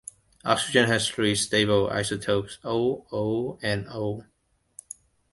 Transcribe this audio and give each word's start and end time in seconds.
Oxygen 0.43 0.85
has 0.87 1.07
three 1.07 1.35
stable 1.35 1.87
isotopes, 1.91 2.57
O, 2.63 3.05
O, 3.11 3.59
and 3.61 3.87
O. 3.89 4.25